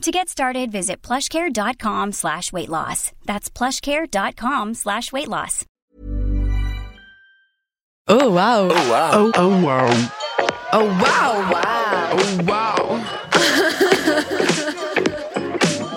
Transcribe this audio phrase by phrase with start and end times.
[0.00, 3.12] To get started, visit plushcare.com slash weight loss.
[3.26, 5.66] That's plushcare.com slash weight loss.
[8.08, 8.70] Oh wow.
[8.70, 9.10] Oh wow.
[9.12, 9.90] Oh, oh wow.
[10.72, 11.50] Oh wow.
[11.52, 12.16] Wow.
[12.16, 13.00] Oh wow.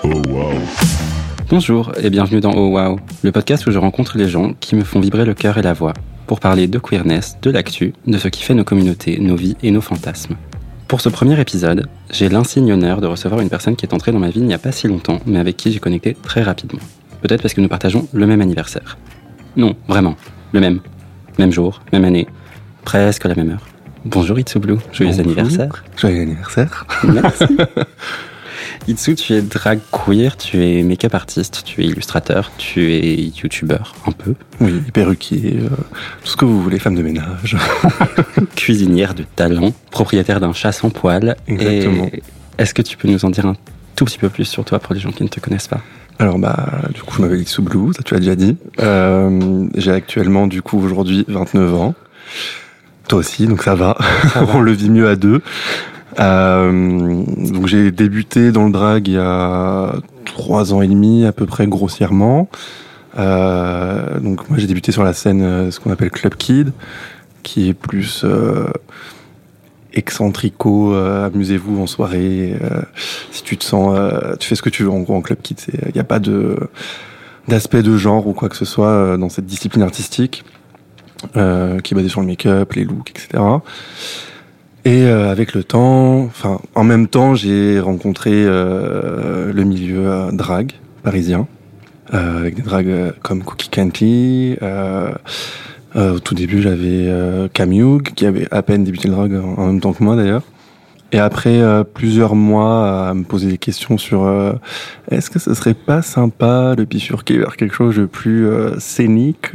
[0.06, 0.52] Oh wow.
[1.48, 4.84] Bonjour et bienvenue dans Oh Wow, le podcast où je rencontre les gens qui me
[4.84, 5.94] font vibrer le cœur et la voix,
[6.26, 9.70] pour parler de queerness, de l'actu, de ce qui fait nos communautés, nos vies et
[9.70, 10.36] nos fantasmes.
[10.88, 14.18] Pour ce premier épisode, j'ai l'insigne honneur de recevoir une personne qui est entrée dans
[14.18, 16.80] ma vie il n'y a pas si longtemps, mais avec qui j'ai connecté très rapidement.
[17.22, 18.98] Peut-être parce que nous partageons le même anniversaire.
[19.56, 20.14] Non, vraiment,
[20.52, 20.80] le même.
[21.38, 22.28] Même jour, même année,
[22.84, 23.66] presque la même heure.
[24.04, 25.24] Bonjour Itsu Blue, joyeux Bonjour.
[25.24, 25.84] anniversaire.
[25.96, 26.86] Joyeux anniversaire.
[27.04, 27.44] Merci.
[28.88, 33.94] Itsu, tu es drag queer, tu es make-up artiste, tu es illustrateur, tu es youtubeur,
[34.06, 35.68] un peu, Oui, perruquier, euh,
[36.22, 37.56] tout ce que vous voulez, femme de ménage.
[38.56, 41.36] cuisinière de talent, propriétaire d'un chat sans poil.
[41.48, 42.10] Exactement.
[42.58, 43.56] Est-ce que tu peux nous en dire un
[43.96, 45.80] tout petit peu plus sur toi pour les gens qui ne te connaissent pas?
[46.18, 48.56] Alors bah, du coup, je m'appelle Ixou Blue, ça tu l'as déjà dit.
[48.80, 51.94] Euh, j'ai actuellement, du coup, aujourd'hui 29 ans.
[53.08, 53.96] Toi aussi, donc ça va.
[54.54, 55.42] On le vit mieux à deux.
[56.20, 59.94] Euh, donc j'ai débuté dans le drag il y a
[60.24, 62.48] trois ans et demi à peu près grossièrement.
[63.18, 66.72] Euh, donc moi j'ai débuté sur la scène euh, ce qu'on appelle Club Kid,
[67.42, 68.66] qui est plus euh,
[69.92, 72.56] excentrico, euh, amusez-vous en soirée.
[73.30, 73.96] si tu te sens,
[74.40, 75.60] tu fais ce que tu veux en gros en Club Kid.
[75.72, 76.56] Il n'y a pas de
[77.46, 80.44] d'aspect de genre ou quoi que ce soit dans cette discipline artistique
[81.32, 83.42] qui est basée sur le make-up, les looks, etc.
[84.86, 90.30] Et euh, avec le temps, enfin en même temps, j'ai rencontré euh, le milieu euh,
[90.30, 90.72] drag
[91.02, 91.46] parisien
[92.12, 94.56] euh, avec des drags euh, comme Cookie Canty.
[94.62, 95.12] Euh,
[95.96, 97.08] au tout début, j'avais
[97.52, 97.70] Cam
[98.02, 100.42] qui avait à peine débuté le drag en, même temps que moi d'ailleurs.
[101.12, 101.62] Et après
[101.94, 104.28] plusieurs mois à me poser des questions sur
[105.12, 109.52] est-ce que ce serait pas sympa de bifurquer vers quelque chose de plus scénique?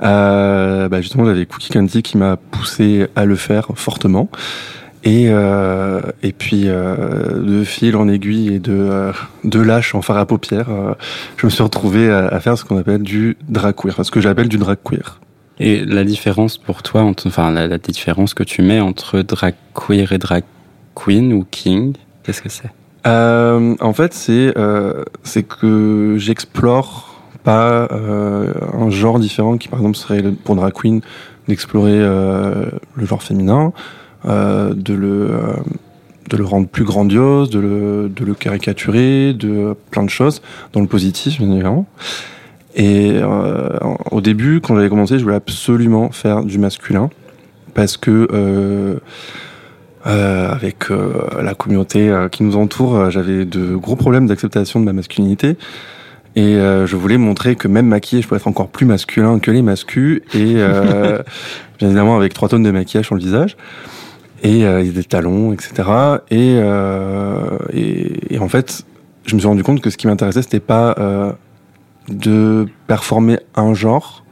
[0.00, 4.28] Bah justement, j'avais Cookie Candy qui m'a poussé à le faire fortement.
[5.04, 9.12] Et, euh, et puis, euh, de fil en aiguille et de, euh,
[9.44, 10.94] de lâche en phare à paupières, euh,
[11.36, 14.10] je me suis retrouvé à, à faire ce qu'on appelle du drag queer, enfin, ce
[14.10, 15.20] que j'appelle du drag queer.
[15.60, 20.10] Et la différence pour toi, enfin la, la différence que tu mets entre drag queer
[20.10, 20.42] et drag
[20.96, 22.70] queen ou king, qu'est-ce que c'est?
[23.06, 27.15] Euh, en fait, c'est euh, c'est que j'explore
[27.46, 31.00] pas euh, un genre différent qui, par exemple, serait pour drag queen
[31.46, 33.72] d'explorer euh, le genre féminin,
[34.24, 35.30] euh, de le
[36.28, 40.42] de le rendre plus grandiose, de le de le caricaturer, de plein de choses
[40.72, 41.86] dans le positif, bien évidemment.
[42.74, 43.20] Et
[44.10, 47.08] au début, quand j'avais commencé, je voulais absolument faire du masculin
[47.74, 48.98] parce que
[50.04, 55.56] avec la communauté qui nous entoure, j'avais de gros problèmes d'acceptation de ma masculinité.
[56.36, 59.50] Et euh, je voulais montrer que même maquillé, je pouvais être encore plus masculin que
[59.50, 60.20] les mascus.
[60.34, 61.22] Et euh,
[61.78, 63.56] bien évidemment avec trois tonnes de maquillage sur le visage.
[64.42, 65.72] Et euh, des talons, etc.
[66.30, 68.84] Et, euh, et, et en fait,
[69.24, 71.32] je me suis rendu compte que ce qui m'intéressait, c'était pas euh,
[72.08, 74.22] de performer un genre,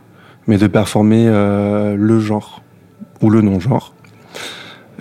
[0.47, 2.62] mais de performer euh, le genre
[3.23, 3.94] ou le non-genre.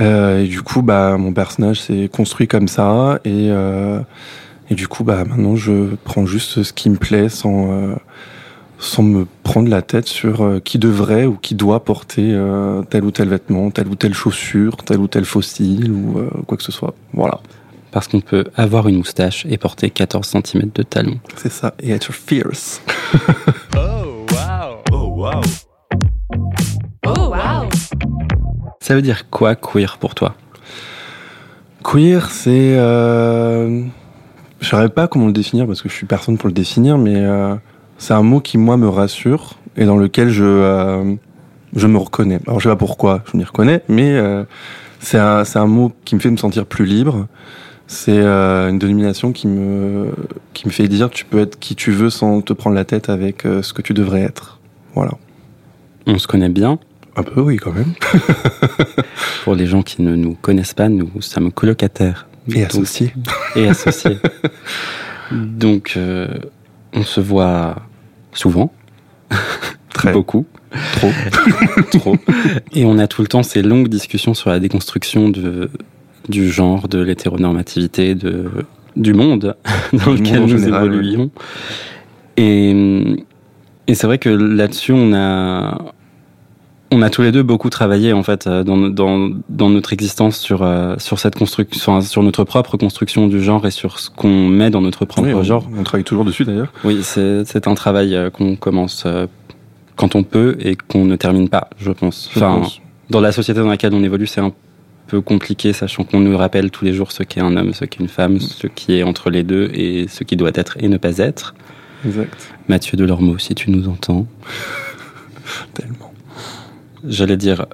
[0.01, 3.19] Euh, et du coup, bah, mon personnage s'est construit comme ça.
[3.25, 3.99] Et, euh,
[4.69, 7.95] et du coup, bah, maintenant, je prends juste ce qui me plaît sans, euh,
[8.79, 13.03] sans me prendre la tête sur euh, qui devrait ou qui doit porter euh, tel
[13.03, 16.63] ou tel vêtement, telle ou telle chaussure, tel ou tel fossile ou euh, quoi que
[16.63, 16.93] ce soit.
[17.13, 17.39] Voilà,
[17.91, 21.19] Parce qu'on peut avoir une moustache et porter 14 cm de talons.
[21.35, 21.73] c'est ça.
[21.79, 22.81] Et être fierce.
[23.75, 24.83] Oh wow.
[24.91, 25.41] Oh wow.
[27.05, 27.69] Oh wow.
[28.79, 30.35] Ça veut dire quoi queer pour toi?
[31.83, 32.75] Queer, c'est...
[34.63, 37.17] Je saurais pas comment le définir parce que je suis personne pour le définir, mais
[37.17, 37.53] euh,
[37.97, 41.15] c'est un mot qui moi me rassure et dans lequel je euh,
[41.75, 42.39] je me reconnais.
[42.47, 44.45] Alors je sais pas pourquoi je m'y reconnais, mais euh,
[45.01, 47.27] c'est un c'est un mot qui me fait me sentir plus libre.
[47.87, 50.11] C'est une dénomination qui me
[50.53, 53.09] qui me fait dire tu peux être qui tu veux sans te prendre la tête
[53.09, 54.61] avec ce que tu devrais être.
[54.95, 55.11] Voilà.
[56.07, 56.79] On se connaît bien.
[57.17, 57.93] Un peu oui quand même.
[59.43, 62.27] Pour les gens qui ne nous connaissent pas, nous sommes colocataires.
[62.49, 63.13] Et Donc- associé.
[63.55, 64.17] et associés.
[65.31, 66.27] Donc, euh,
[66.93, 67.75] on se voit
[68.33, 68.71] souvent,
[69.93, 70.45] Très beaucoup,
[70.93, 71.11] trop.
[71.99, 72.15] trop,
[72.73, 75.69] et on a tout le temps ces longues discussions sur la déconstruction de,
[76.29, 78.49] du genre, de l'hétéronormativité, de,
[78.95, 79.55] du monde
[79.93, 80.97] dans Du lequel monde nous général, oui.
[80.97, 81.31] évoluons.
[82.37, 83.23] Et,
[83.87, 85.92] et c'est vrai que là-dessus, on a,
[86.93, 90.37] on a tous les deux beaucoup travaillé en fait euh, dans, dans, dans notre existence
[90.37, 94.47] sur, euh, sur cette construction, sur notre propre construction du genre et sur ce qu'on
[94.47, 95.67] met dans notre propre Oui, on, genre.
[95.77, 96.71] on travaille toujours dessus d'ailleurs.
[96.83, 99.05] Oui, c'est un travail euh, qu'on commence
[99.95, 102.29] quand on peut et qu'on ne termine pas, je pense.
[102.33, 102.81] je Enfin, pense.
[103.09, 104.51] dans la société dans laquelle on évolue, c'est un
[105.07, 107.99] peu compliqué, sachant qu'on nous rappelle tous les jours ce qu'est un homme, ce qu'est
[107.99, 110.97] une femme, ce qui est entre les deux et ce qui doit être et ne
[110.97, 111.53] pas être.
[112.05, 112.49] Exact.
[112.67, 114.25] Mathieu Delormeau, si tu nous entends.
[115.73, 116.12] Tellement.
[117.05, 117.65] J'allais dire,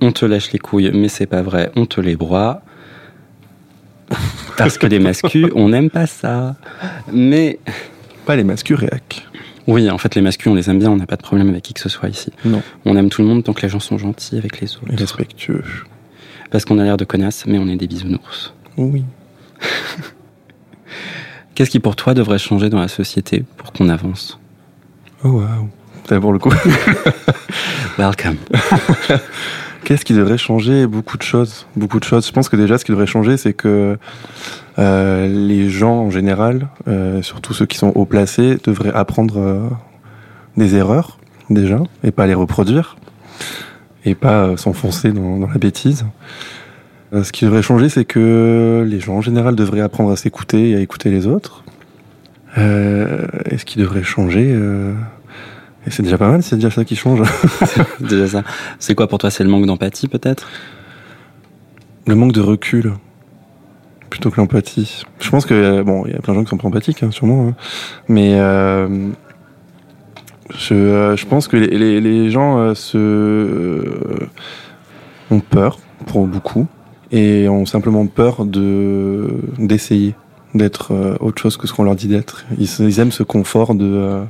[0.00, 2.62] on te lèche les couilles, mais c'est pas vrai, on te les broie.
[4.56, 6.56] Parce que les mascus, on n'aime pas ça.
[7.12, 7.58] Mais
[8.26, 9.26] Pas les masques réac.
[9.66, 11.62] oui, en fait, les mascus, on les aime bien, on n'a pas de problème avec
[11.62, 12.32] qui que ce soit ici.
[12.44, 12.62] Non.
[12.84, 14.94] On aime tout le monde tant que les gens sont gentils avec les Et autres.
[14.96, 15.64] respectueux.
[16.50, 18.54] Parce qu'on a l'air de connasses, mais on est des bisounours.
[18.76, 19.04] Oui.
[21.54, 24.38] Qu'est-ce qui pour toi devrait changer dans la société pour qu'on avance?
[25.24, 25.68] Oh waouh.
[26.16, 26.50] Pour le coup.
[27.98, 28.36] Welcome.
[29.84, 31.66] Qu'est-ce qui devrait changer Beaucoup de choses.
[31.76, 32.26] Beaucoup de choses?
[32.26, 33.98] Je pense que déjà, ce qui devrait changer, c'est que
[34.78, 39.68] euh, les gens en général, euh, surtout ceux qui sont haut placés, devraient apprendre euh,
[40.56, 41.18] des erreurs
[41.50, 42.96] déjà et pas les reproduire
[44.06, 46.06] et pas s'enfoncer dans, dans la bêtise.
[47.12, 50.76] Ce qui devrait changer, c'est que les gens en général devraient apprendre à s'écouter et
[50.76, 51.64] à écouter les autres.
[52.56, 54.54] Et ce qui devrait changer,
[55.86, 57.22] et c'est déjà pas mal, c'est déjà ça qui change.
[58.00, 58.42] Déjà ça.
[58.78, 60.48] C'est quoi pour toi C'est le manque d'empathie peut-être?
[62.06, 62.92] Le manque de recul
[64.08, 65.02] plutôt que l'empathie.
[65.20, 67.10] Je pense que bon, il y a plein de gens qui sont pas empathiques, hein,
[67.10, 67.54] sûrement, hein.
[68.08, 69.08] mais euh,
[70.56, 73.82] je, euh, je pense que les, les, les gens euh, se
[75.30, 76.66] ont peur pour beaucoup
[77.12, 79.28] et ont simplement peur de
[79.58, 80.14] d'essayer
[80.54, 82.46] d'être autre chose que ce qu'on leur dit d'être.
[82.58, 84.22] Ils, aiment ce confort de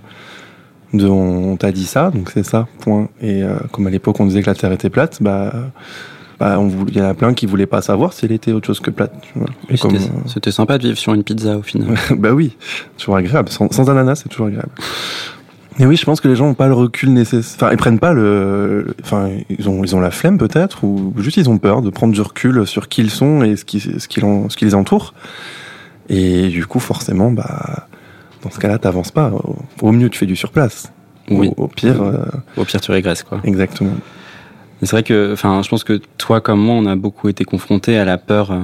[0.94, 3.08] de on, on t'a dit ça, donc c'est ça, point.
[3.20, 5.52] Et euh, comme à l'époque on disait que la Terre était plate, bah
[6.40, 8.52] bah, on voulait- il y en a plein qui voulaient pas savoir si elle était
[8.52, 9.12] autre chose que plate.
[9.68, 9.96] Et comme,
[10.26, 11.90] C'était sympa de vivre sur une pizza au final.
[12.12, 12.56] euh, bah oui,
[12.96, 13.48] toujours agréable.
[13.48, 14.70] Sans, sans ananas, c'est toujours agréable.
[15.80, 17.56] Mais oui, je pense que les gens n'ont pas le recul nécessaire.
[17.56, 18.94] Enfin, ils prennent pas le.
[19.02, 22.12] Enfin, ils ont, ils ont la flemme peut-être, ou juste ils ont peur de prendre
[22.14, 25.14] du recul sur qui ils sont et ce qui, ce qui, ce qui les entoure.
[26.08, 27.87] Et du coup, forcément, bah,
[28.42, 29.32] dans ce cas-là, t'avances pas.
[29.82, 30.92] Au, mieux, tu fais du surplace.
[31.30, 31.50] Oui.
[31.56, 32.24] Au, au pire, euh,
[32.56, 33.40] Au pire, tu régresses quoi.
[33.44, 33.92] exactement.
[34.80, 37.98] C'est vrai que, enfin, je pense que toi comme moi, on a beaucoup été confrontés
[37.98, 38.60] à la peur euh,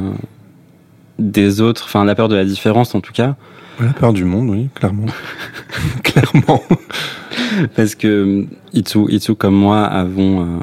[1.19, 3.35] des autres, enfin, la peur de la différence en tout cas,
[3.81, 5.06] La peur du monde, oui, clairement.
[6.05, 6.62] clairement.
[7.76, 10.59] parce que euh, Itsu, Itsu comme moi avons euh,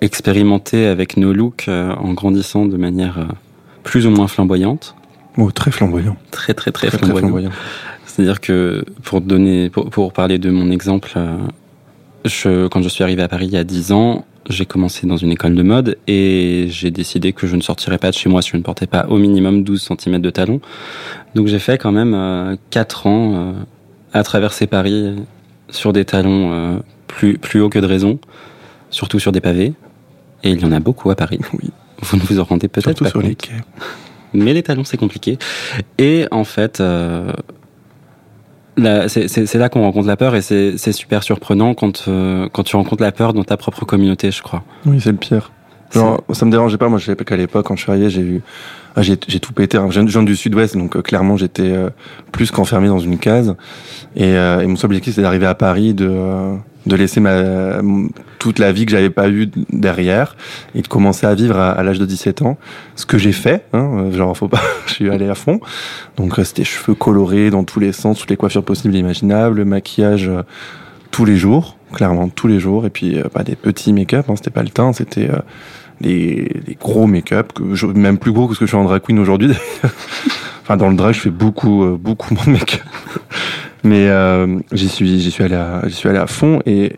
[0.00, 3.24] expérimenté avec nos looks euh, en grandissant de manière euh,
[3.82, 4.94] plus ou moins flamboyante,
[5.36, 6.16] Oh, très flamboyant.
[6.30, 7.50] très très très, Très, très flamboyant.
[8.14, 11.36] C'est-à-dire que pour donner, pour, pour parler de mon exemple, euh,
[12.24, 15.16] je, quand je suis arrivé à Paris il y a 10 ans, j'ai commencé dans
[15.16, 18.40] une école de mode et j'ai décidé que je ne sortirais pas de chez moi
[18.40, 20.60] si je ne portais pas au minimum 12 cm de talons.
[21.34, 23.52] Donc j'ai fait quand même euh, 4 ans euh,
[24.12, 25.16] à traverser Paris
[25.70, 26.78] sur des talons euh,
[27.08, 28.20] plus, plus hauts que de raison,
[28.90, 29.72] surtout sur des pavés.
[30.44, 31.40] Et il y en a beaucoup à Paris.
[31.54, 31.70] Oui.
[32.00, 33.52] Vous ne vous en rendez peut-être pas sur compte les quais.
[34.34, 35.36] mais les talons c'est compliqué.
[35.98, 37.32] Et en fait, euh,
[39.08, 43.02] c'est- là qu'on rencontre la peur et c'est super surprenant quand euh, quand tu rencontres
[43.02, 44.62] la peur dans ta propre communauté, je crois.
[44.86, 45.50] Oui, c'est le pire.
[45.92, 46.88] Genre, ça me dérangeait pas.
[46.88, 48.42] Moi, je savais pas qu'à l'époque, quand je suis arrivé, j'ai vu,
[48.96, 49.76] ah, j'ai, tout pété.
[49.78, 49.86] hein.
[49.90, 51.90] Je viens- du Sud-Ouest, donc euh, clairement, j'étais euh,
[52.32, 53.54] plus qu'enfermé dans une case.
[54.16, 56.10] Et, euh, et mon seul objectif, c'est d'arriver à Paris, de,
[56.86, 57.80] de laisser ma,
[58.38, 60.36] toute la vie que j'avais pas eue derrière
[60.74, 62.58] et de commencer à vivre à, à l'âge de 17 ans.
[62.94, 65.60] Ce que j'ai fait, hein, euh, genre, faut pas, je suis allé à fond.
[66.16, 70.28] Donc, c'était cheveux colorés dans tous les sens, toutes les coiffures possibles et imaginables, maquillage
[70.28, 70.42] euh,
[71.14, 72.86] tous les jours, clairement tous les jours.
[72.86, 75.38] Et puis, euh, pas des petits make-up, hein, c'était pas le teint, c'était euh,
[76.00, 77.52] les, gros make-up,
[77.94, 79.52] même plus gros que ce que je fais en drag queen aujourd'hui.
[80.64, 82.80] enfin, dans le drag, je fais beaucoup, euh, beaucoup moins de make-up.
[83.84, 86.96] Mais euh, j'y suis, j'y suis allé, à, j'y suis allé à fond et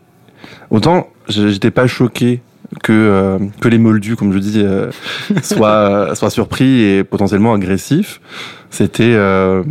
[0.69, 2.41] autant j'étais pas choqué
[2.81, 4.89] que euh, que les moldus, comme je dis, euh,
[5.43, 8.21] soient soient surpris et potentiellement agressifs.
[8.69, 9.63] C'était euh,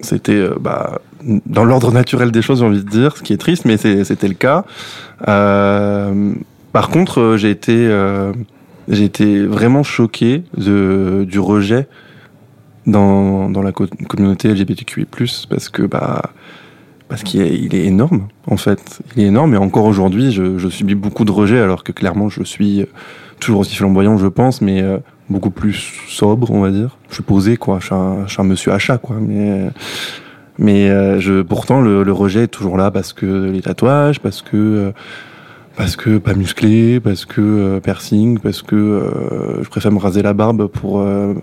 [0.00, 1.00] c'était euh, bah,
[1.46, 4.28] dans l'ordre naturel des choses, j'ai envie de dire, ce qui est triste, mais c'était
[4.28, 4.64] le cas.
[5.28, 6.32] Euh,
[6.72, 8.32] par contre, euh, j'ai été euh,
[8.88, 11.86] j'ai été vraiment choqué de du rejet
[12.86, 15.06] dans, dans la co- communauté LGBTQI+,
[15.48, 16.22] parce que bah
[17.08, 19.00] parce qu'il est, énorme en fait.
[19.16, 22.44] Il est énorme et encore aujourd'hui, je, subis beaucoup de rejet alors que clairement je
[22.44, 22.86] suis
[23.40, 26.96] toujours aussi flamboyant, je pense, mais euh, beaucoup plus sobre, on va dire.
[27.08, 29.70] Je suis posé quoi, je suis un, je suis un monsieur achat quoi, mais
[30.58, 34.56] mais euh, je pourtant le, rejet est toujours là parce que les tatouages, parce que
[34.56, 34.92] euh,
[35.76, 40.22] parce que pas musclé, parce que euh, piercing, parce que euh, je préfère me raser
[40.22, 41.34] la barbe pour euh,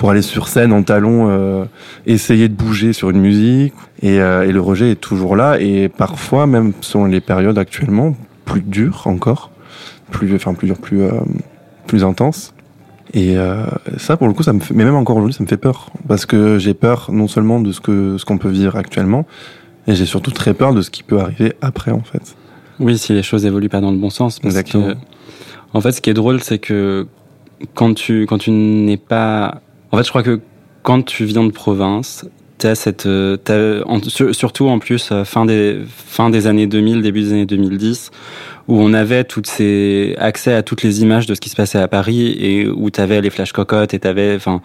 [0.00, 1.66] pour aller sur scène en talons, euh,
[2.06, 3.74] essayer de bouger sur une musique.
[4.00, 5.60] Et, euh, et le rejet est toujours là.
[5.60, 8.16] Et parfois, même selon les périodes actuellement,
[8.46, 9.50] plus dur encore,
[10.10, 11.10] plus, enfin plus dur, plus euh,
[11.86, 12.54] plus intense.
[13.12, 13.66] Et euh,
[13.98, 15.90] ça, pour le coup, ça me fait, mais même encore aujourd'hui, ça me fait peur
[16.08, 19.26] parce que j'ai peur non seulement de ce que ce qu'on peut vivre actuellement,
[19.86, 22.36] et j'ai surtout très peur de ce qui peut arriver après, en fait.
[22.78, 24.38] Oui, si les choses évoluent pas dans le bon sens.
[24.38, 24.94] Parce Exactement.
[24.94, 24.96] Que,
[25.74, 27.06] en fait, ce qui est drôle, c'est que
[27.74, 29.60] quand tu, quand tu n'es pas.
[29.92, 30.40] En fait, je crois que
[30.82, 32.26] quand tu viens de province,
[32.58, 33.06] t'as cette.
[33.06, 37.22] euh, t'as- en- sur- surtout en plus, euh, fin des, fin des années 2000, début
[37.22, 38.10] des années 2010,
[38.68, 41.78] où on avait toutes ces accès à toutes les images de ce qui se passait
[41.78, 44.60] à Paris et où tu avais les flash cocottes et t'avais enfin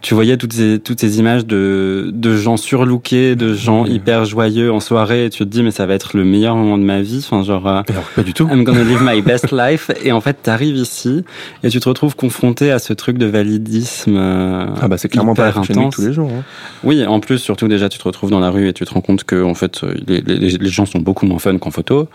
[0.00, 4.72] tu voyais toutes ces toutes ces images de de gens surlookés de gens hyper joyeux
[4.72, 7.02] en soirée et tu te dis mais ça va être le meilleur moment de ma
[7.02, 8.48] vie enfin genre euh, Alors pas du tout.
[8.50, 11.24] I'm gonna live my best life et en fait t'arrives ici
[11.62, 15.34] et tu te retrouves confronté à ce truc de validisme euh, Ah bah c'est clairement
[15.34, 15.94] pas intense.
[15.94, 16.30] tous les jours.
[16.30, 16.42] hein.
[16.84, 19.00] Oui, en plus, surtout déjà, tu te retrouves dans la rue et tu te rends
[19.00, 22.08] compte que en fait, euh, les, les, les gens sont beaucoup moins fun qu'en photo.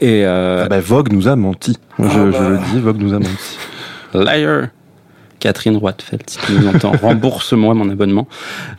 [0.00, 1.78] Et euh, Ah bah Vogue nous a menti.
[1.98, 2.48] Je, Ah je bah.
[2.50, 3.58] le dis, Vogue nous a menti.
[4.14, 4.68] liar.
[5.38, 8.28] Catherine Roitfeld, si tu nous entends, rembourse-moi mon abonnement.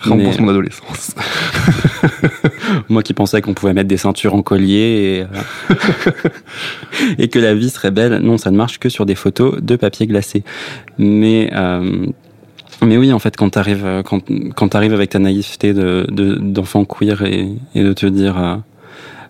[0.01, 1.15] Rembourse Mais- mon adolescence.
[2.89, 5.73] Moi qui pensais qu'on pouvait mettre des ceintures en collier et, euh,
[7.17, 8.17] et que la vie serait belle.
[8.19, 10.43] Non, ça ne marche que sur des photos de papier glacé.
[10.99, 12.05] Mais euh,
[12.83, 14.21] mais oui, en fait, quand t'arrives quand
[14.55, 18.55] quand t'arrives avec ta naïveté de de- d'enfant queer et, et de te dire euh,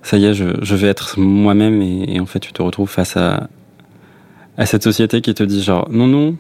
[0.03, 2.89] ça y est, je, je vais être moi-même et, et en fait, tu te retrouves
[2.89, 3.47] face à
[4.57, 6.35] à cette société qui te dit genre non non.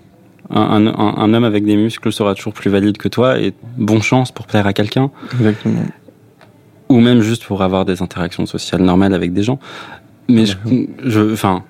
[0.49, 3.53] Un, un, un- un homme avec des muscles sera toujours plus valide que toi et
[3.77, 5.83] bon chance pour plaire à quelqu'un Exactement.
[6.89, 9.59] ou même juste pour avoir des interactions sociales normales avec des gens.
[10.27, 11.63] Mais je, enfin,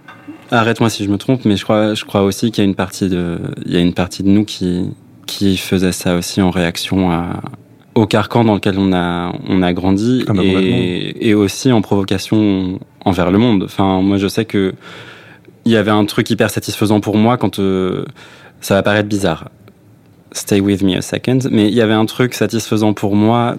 [0.50, 2.76] arrête-moi si je me trompe, mais je crois, je crois aussi qu'il y a une
[2.76, 4.90] partie de, il y a une partie de nous qui,
[5.28, 7.42] qui faisait ça aussi en réaction à,
[7.96, 11.82] au carcan dans lequel on a, on a grandi Ah bah, et, et aussi en
[11.82, 13.64] provocation envers le monde.
[13.64, 14.74] Enfin, moi, je sais que
[15.66, 18.06] il y avait un truc hyper satisfaisant pour moi quand euh,
[18.62, 19.50] ça va paraître bizarre.
[20.32, 23.56] Stay with me a second, mais il y avait un truc satisfaisant pour moi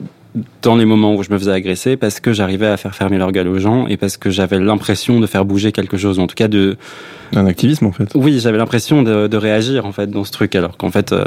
[0.63, 3.33] dans les moments où je me faisais agresser parce que j'arrivais à faire fermer leur
[3.33, 6.27] gueule aux gens et parce que j'avais l'impression de faire bouger quelque chose, ou en
[6.27, 6.79] tout cas de,
[7.37, 8.09] Un activisme en fait.
[8.15, 11.25] oui, j'avais l'impression de, de réagir en fait dans ce truc, alors qu'en fait, euh,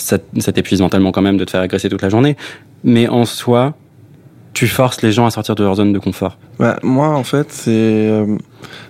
[0.00, 0.18] ça,
[0.52, 2.36] t'épuise mentalement quand même de te faire agresser toute la journée.
[2.84, 3.74] Mais en soi,
[4.54, 6.38] tu forces les gens à sortir de leur zone de confort.
[6.82, 8.36] Moi, en fait, c'est euh,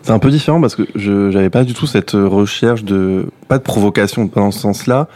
[0.02, 3.58] c'est un peu différent parce que je j'avais pas du tout cette recherche de pas
[3.58, 5.08] de provocation pas dans ce sens-là,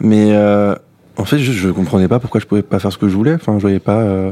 [0.00, 0.74] mais euh,
[1.16, 3.34] en fait, je, je comprenais pas pourquoi je pouvais pas faire ce que je voulais.
[3.34, 4.00] Enfin, je voyais pas.
[4.00, 4.30] euh,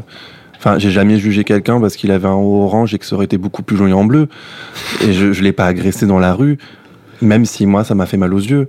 [0.59, 3.27] Enfin, j'ai jamais jugé quelqu'un parce qu'il avait un haut orange et que ça aurait
[3.27, 4.29] été beaucoup plus joli en bleu.
[5.03, 6.57] Et je, je l'ai pas agressé dans la rue,
[7.21, 8.67] même si moi, ça m'a fait mal aux yeux.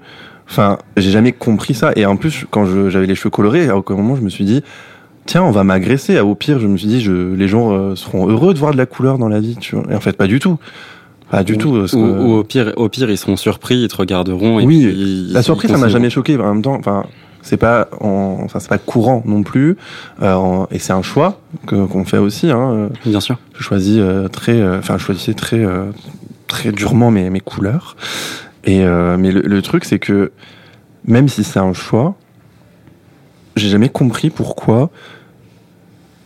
[0.49, 1.91] Enfin, j'ai jamais compris ça.
[1.95, 4.63] Et en plus, quand j'avais les cheveux colorés, à aucun moment, je me suis dit,
[5.25, 6.19] tiens, on va m'agresser.
[6.19, 8.77] Au pire, je me suis dit, je, les gens euh, seront heureux de voir de
[8.77, 9.57] la couleur dans la vie.
[9.59, 9.85] Tu vois.
[9.91, 10.57] Et en fait, pas du tout.
[11.29, 11.69] Pas du ou, tout.
[11.75, 14.59] ou- que- ou au pire, au pire, ils seront surpris, ils te regarderont.
[14.61, 16.37] Et Oui, puis ils- la surprise, ils ça m'a jamais choqué.
[16.37, 17.03] En même temps, enfin,
[17.41, 19.75] c'est pas, en- enfin, c'est pas courant non plus.
[20.21, 22.49] Euh, et c'est un choix que qu'on fait aussi.
[22.49, 22.87] Hein.
[23.05, 23.37] Bien sûr.
[23.57, 25.87] Je choisis euh, très, euh, enfin, je choisissais très, euh,
[26.47, 27.97] très durement mes, mes couleurs.
[28.67, 30.31] Euh, mais le, truc, c'est que
[31.05, 32.15] même si c'est un choix,
[33.55, 34.89] j'ai jamais compris pourquoi.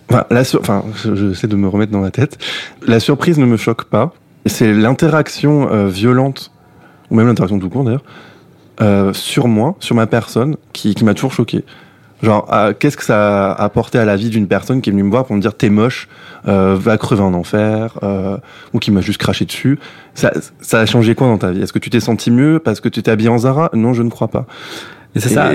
[0.10, 2.38] Enfin, la sur- enfin, je- j'essaie de me remettre dans la tête.
[2.86, 4.14] La surprise ne me choque pas.
[4.46, 6.52] C'est l'interaction euh, violente,
[7.10, 8.04] ou même l'interaction tout court d'ailleurs,
[8.82, 11.64] euh, sur moi, sur ma personne, qui m'a toujours choqué.
[12.24, 15.04] Genre, ah, qu'est-ce que ça a apporté à la vie d'une personne qui est venue
[15.04, 16.08] me voir pour me dire t'es moche,
[16.48, 18.38] euh, va crever en enfer, euh,
[18.74, 19.80] ou qui m'a juste craché dessus.
[20.14, 21.62] Ça, ça a changé quoi dans ta vie?
[21.62, 23.70] Est-ce que tu t'es senti mieux parce que tu t'es habillé en Zara?
[23.74, 24.46] Non, je ne crois pas.
[25.16, 25.52] Et c'est Et- ça.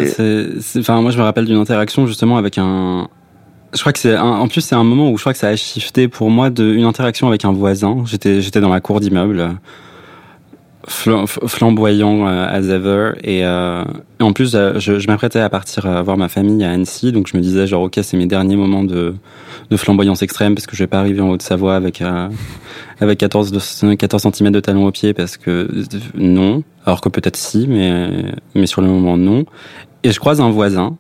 [0.61, 3.09] c'est- Enfin, moi, je me rappelle d'une interaction justement avec un
[3.75, 5.49] Je crois que c'est un- en plus c'est un moment où je crois que ça
[5.49, 8.05] a shifté pour moi de une interaction avec un voisin.
[8.07, 9.49] J'étais j'étais dans ma cour d'immeuble, euh,
[10.87, 13.85] flamboyant euh, as ever, et, euh,
[14.21, 17.43] en plus euh, je, m'apprêtais à partir voir ma famille à Annecy, donc je me
[17.43, 19.15] disais genre ok c'est mes derniers moments de,
[19.71, 22.03] de flamboyance extrême parce que je vais pas arriver en Haute-Savoie avec
[23.01, 25.69] avec 14 de, 14 cm de talon au pied parce que
[26.15, 29.45] non, alors que peut-être si, mais mais sur le moment non.
[30.05, 30.97] Et je croise un voisin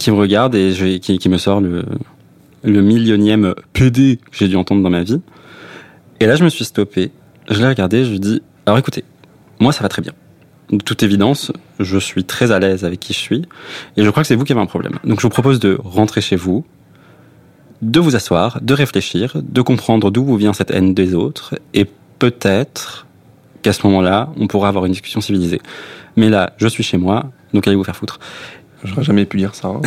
[0.00, 1.84] qui me regarde et qui, qui me sort le,
[2.64, 5.20] le millionième PD que j'ai dû entendre dans ma vie.
[6.20, 7.12] Et là, je me suis stoppé.
[7.48, 9.04] Je l'ai regardé, je lui dit Alors écoutez,
[9.60, 10.12] moi, ça va très bien.
[10.70, 13.42] De toute évidence, je suis très à l'aise avec qui je suis.
[13.96, 14.98] Et je crois que c'est vous qui avez un problème.
[15.04, 16.64] Donc, je vous propose de rentrer chez vous,
[17.82, 21.54] de vous asseoir, de réfléchir, de comprendre d'où vous vient cette haine des autres.
[21.74, 21.86] Et
[22.18, 23.06] peut-être
[23.62, 25.60] qu'à ce moment-là, on pourra avoir une discussion civilisée.
[26.16, 28.18] Mais là, je suis chez moi, donc allez vous faire foutre.
[28.82, 29.68] J'aurais jamais pu dire ça.
[29.68, 29.80] hein,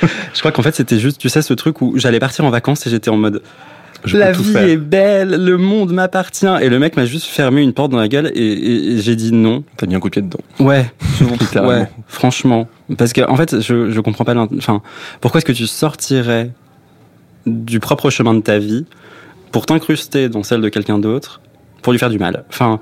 [0.32, 2.86] Je crois qu'en fait, c'était juste, tu sais, ce truc où j'allais partir en vacances
[2.86, 3.42] et j'étais en mode
[4.04, 4.62] je La vie faire.
[4.68, 6.46] est belle, le monde m'appartient.
[6.60, 9.16] Et le mec m'a juste fermé une porte dans la gueule et, et- et j'ai
[9.16, 9.64] dit non.
[9.76, 10.38] T'as mis un coup de pied dedans.
[10.60, 10.86] Ouais,
[11.56, 12.68] ouais, franchement.
[12.96, 14.34] Parce que en fait, je, je comprends pas.
[14.56, 14.82] Enfin,
[15.20, 16.50] pourquoi est-ce que tu sortirais
[17.46, 18.84] du propre chemin de ta vie
[19.52, 21.40] pour t'incruster dans celle de quelqu'un d'autre
[21.82, 22.44] pour lui faire du mal?
[22.50, 22.80] Enfin,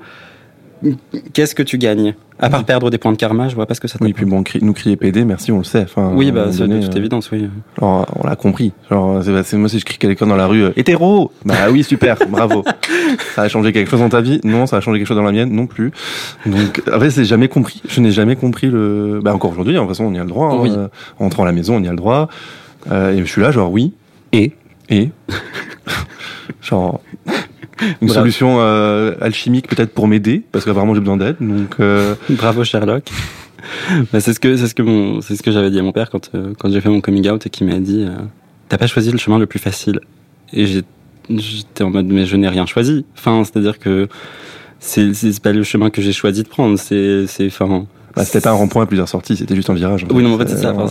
[1.33, 2.15] qu'est-ce que tu gagnes?
[2.39, 3.97] À part perdre des points de karma, je vois pas ce que ça.
[3.99, 5.81] Oui, puis bon, cri- nous crier PD, merci, on le sait.
[5.81, 7.49] Enfin, Oui, bah, c'est de toute euh, évidence, oui.
[7.79, 8.73] genre, on l'a compris.
[8.91, 12.15] Genre, c'est, moi, si je crie quelqu'un dans la rue, euh, hétéro Bah oui, super,
[12.29, 12.63] bravo.
[13.33, 14.39] Ça a changé quelque chose dans ta vie?
[14.43, 15.91] Non, ça a changé quelque chose dans la mienne Non plus.
[16.45, 17.81] Donc, en fait, c'est jamais compris.
[17.89, 19.19] Je n'ai jamais compris le.
[19.23, 20.51] Bah, encore aujourd'hui, hein, de toute façon, on y a le droit.
[20.51, 20.69] hein, Oui.
[20.77, 20.87] euh,
[21.19, 22.27] en entrant à la maison, on y a le droit.
[22.91, 23.93] Euh, et je suis là, genre, oui.
[24.31, 24.51] Et?
[24.89, 25.09] Et?
[26.61, 27.01] Genre
[28.01, 31.37] une solution euh, alchimique peut-être pour m'aider parce que vraiment j'ai besoin d'aide.
[31.39, 33.03] Donc euh, Bravo Sherlock.
[34.13, 35.91] Bah, c'est ce que c'est ce que mon c'est ce que j'avais dit à mon
[35.91, 38.05] père quand euh, quand j'ai fait mon coming out et qui m'a dit
[38.69, 39.99] t'as pas choisi le chemin le plus facile
[40.53, 40.83] et j'ai
[41.29, 43.03] j'étais en mode mais je n'ai rien choisi.
[43.17, 44.07] Enfin c'est à dire que
[44.79, 48.49] c'est pas le chemin que j'ai choisi de prendre c'est c'est enfin bah, c'était pas
[48.49, 50.03] un rond-point à plusieurs sorties, c'était juste un virage.
[50.05, 50.69] en oui, non, mais en fait, c'est ça.
[50.69, 50.87] Euh, Enfin,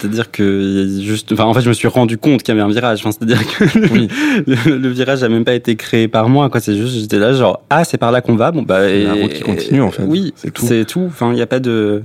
[0.00, 2.54] C'est-à-dire que il y a juste, enfin, en fait, je me suis rendu compte qu'il
[2.54, 3.00] y avait un virage.
[3.00, 4.08] Enfin, c'est-à-dire que le, Oui.
[4.46, 6.60] le, le virage a même pas été créé par moi, quoi.
[6.60, 8.50] C'est juste, j'étais là, genre, ah, c'est par là qu'on va.
[8.52, 10.04] Bon, bah, C'est la et- route qui continue, en fait.
[10.06, 10.64] Oui, C'est tout.
[10.66, 11.04] C'est tout.
[11.06, 12.02] Enfin, il n'y a pas de.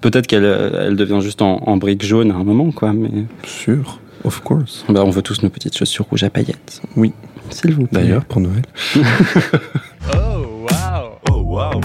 [0.00, 2.92] Peut-être qu'elle, elle devient juste en, en brique jaune à un moment, quoi.
[2.92, 3.10] Mais
[3.44, 4.84] Sûr, of course.
[4.88, 6.80] bah, on veut tous nos petites chaussures rouges à paillettes.
[6.96, 7.12] Oui.
[7.50, 8.02] S'il vous plaît.
[8.02, 8.62] D'ailleurs, pour Noël.
[10.14, 11.18] Oh wow.
[11.30, 11.80] Oh wow.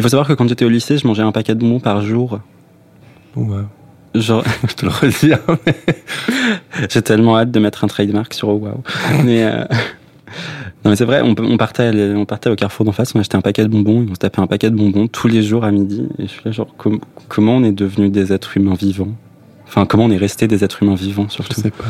[0.00, 2.00] Il faut savoir que quand j'étais au lycée, je mangeais un paquet de bonbons par
[2.00, 2.40] jour.
[3.36, 3.68] Bon, bah,
[4.14, 5.34] Genre, je te le redis.
[5.34, 5.76] hein, mais-
[6.90, 8.82] J'ai tellement hâte de mettre un trademark sur Oh Wow.
[9.24, 9.64] Mais euh,
[10.84, 13.42] non mais c'est vrai, on, partait, on partait au carrefour d'en face, on achetait un
[13.42, 15.70] paquet de bonbons, et on se tapait un paquet de bonbons tous les jours à
[15.70, 16.08] midi.
[16.18, 19.12] Et je suis là genre com- comment on est devenu des êtres humains vivants?
[19.66, 21.60] Enfin comment on est resté des êtres humains vivants Je surtout?
[21.60, 21.84] sais pas.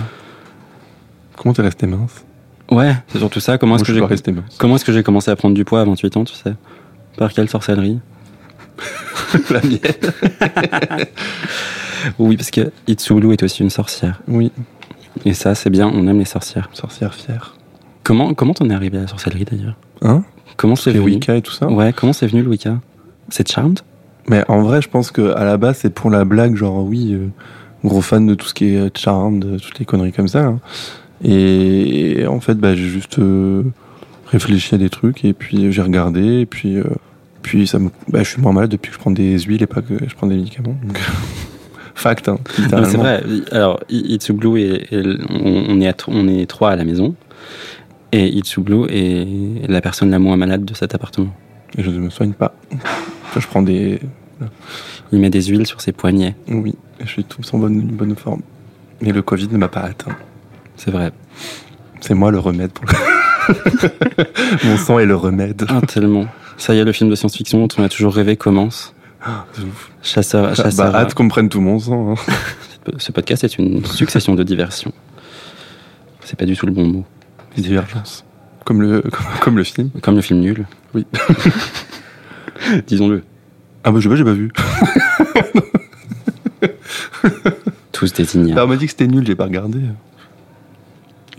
[1.37, 2.25] Comment t'es resté mince?
[2.73, 3.57] Ouais, c'est surtout ça.
[3.59, 5.85] Comment est-ce que je j'ai comment est-ce que j'ai commencé à prendre du poids à
[5.85, 6.55] 28 ans, tu sais?
[7.17, 7.99] Par quelle sorcellerie
[9.51, 9.81] La mienne.
[12.19, 14.23] Oui, parce que Itsulu est aussi une sorcière.
[14.27, 14.51] Oui,
[15.27, 16.71] Et ça, c'est bien, on aime les sorcières.
[16.73, 17.55] sorcière fière.
[18.05, 19.77] Comment comment t'en es arrivé à la sorcellerie d'ailleurs?
[20.01, 20.23] Hein?
[20.57, 21.11] Comment c'est Les venu?
[21.17, 21.67] Wicca et tout ça?
[21.69, 22.81] Ouais, comment c'est venu le Wicca?
[23.29, 23.81] C'est Charmed
[24.29, 27.13] Mais en vrai, je pense que à la base, c'est pour la blague, genre oui,
[27.13, 27.29] euh,
[27.85, 30.41] gros fan de tout ce qui est charm, de toutes les conneries comme ça.
[30.47, 30.59] hein.
[31.23, 33.63] Et, en fait, bah, j'ai juste euh,
[34.31, 36.85] réfléchi à des trucs et puis j'ai regardé et puis euh,
[37.43, 39.67] puis ça me, bah, je suis moins malade depuis que je prends des huiles et
[39.67, 40.77] pas que je prends des médicaments.
[40.85, 40.99] Donc,
[41.95, 43.23] fact, hein, c'est vrai.
[43.51, 46.85] Alors, I- Itsu Blue et, et on, on est à on est trois à la
[46.85, 47.15] maison.
[48.13, 51.35] Et Itsu Blue est la personne la moins malade de cet appartement.
[51.79, 52.55] Et je ne me soigne pas.
[52.73, 54.01] Enfin, je prends des,
[55.13, 56.35] Il met des huiles sur ses poignets.
[56.49, 58.43] oui, je suis tout en bonne, bonne forme.
[59.01, 60.17] Mais le Covid ne m'a pas atteint.
[60.77, 61.13] C'est vrai.
[62.01, 62.93] C'est moi le remède pour le...
[64.65, 65.65] Mon sang est le remède.
[65.69, 66.27] Ah, tellement.
[66.57, 68.95] Ça y est, le film de science-fiction dont on a toujours rêvé commence.
[69.27, 69.91] Ouf.
[70.03, 70.93] Chasseur, chasseur.
[70.93, 72.13] Bah, hâte qu'on me prenne tout mon sang.
[72.15, 72.35] hein.
[72.99, 74.93] Ce podcast est une succession de diversions.
[76.25, 77.05] C'est pas du tout le bon mot.
[77.57, 78.25] Les divergences.
[78.65, 79.91] Comme le, comme, comme le film.
[80.03, 80.67] Comme le film nul.
[80.95, 81.07] Oui.
[82.87, 83.23] Disons-le.
[83.85, 84.51] Ah bah je sais pas, j'ai pas vu.
[87.93, 88.57] Tous ignares.
[88.57, 89.81] Alors on m'a dit que c'était nul, j'ai pas regardé.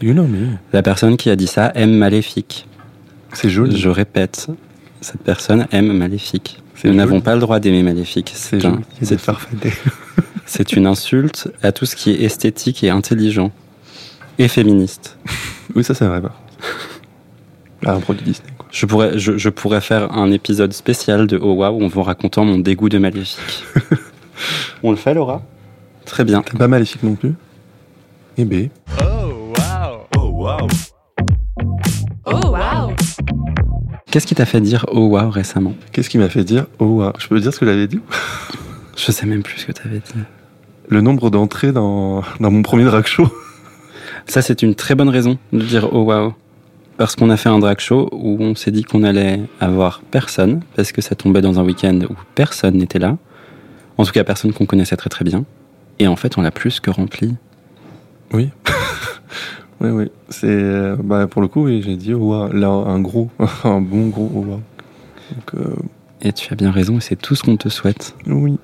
[0.02, 0.58] You know me.
[0.74, 2.68] La personne qui a dit ça aime Maléfique.
[3.34, 3.78] C'est joli.
[3.80, 4.48] Je répète,
[5.00, 6.58] cette personne aime Maléfique.
[6.84, 8.32] Nous n'avons pas le droit d'aimer Maléfique.
[8.36, 8.82] C'est C'est un-
[10.46, 13.52] c'est- une insulte à tout ce qui est esthétique et intelligent.
[14.40, 15.18] Et féministe.
[15.76, 16.22] Oui, ça c'est vrai.
[17.86, 18.68] Ah, un produit Disney quoi.
[18.72, 22.04] Je pourrais, je, je pourrais faire un épisode spécial de Oh Wow où on va
[22.04, 23.64] racontant mon dégoût de Maléfique.
[24.84, 25.44] On le fait, Laura?
[26.06, 26.42] Très bien.
[26.42, 27.36] T'es pas maléfique non plus?
[28.38, 28.68] Et B.
[29.00, 29.04] Oh
[34.12, 35.74] Qu'est-ce qui t'a fait dire oh wow récemment?
[35.94, 38.02] Qu'est-ce qui m'a fait dire oh wow Je peux dire ce que j'avais dit
[38.98, 40.20] Je sais même plus ce que t'avais dit.
[40.90, 43.30] Le nombre d'entrées dans, dans mon premier drag show.
[44.28, 46.34] Ça, c'est une très bonne raison de dire oh wow.
[46.98, 50.60] Parce qu'on a fait un drag show où on s'est dit qu'on allait avoir personne,
[50.76, 53.18] parce que ça tombait dans un week-end où personne n'était là.
[53.98, 55.46] En tout cas, personne qu'on connaissait très très bien.
[56.00, 57.34] Et en fait, on l'a plus que rempli.
[58.34, 58.50] Oui.
[59.82, 60.12] Oui, oui.
[60.30, 62.48] C'est, euh, bah, pour le coup, oui, j'ai dit wow.
[62.54, 63.30] Là, un gros,
[63.64, 64.46] un bon gros wow.
[64.46, 65.76] Donc, euh,
[66.22, 68.16] Et tu as bien raison, c'est tout ce qu'on te souhaite.
[68.28, 68.58] oui.